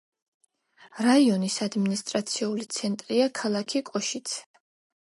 რაიონის 1.07 1.57
ადმინისტრაციული 1.67 2.67
ცენტრია 2.79 3.33
ქალაქი 3.43 3.85
კოშიცე. 3.93 4.43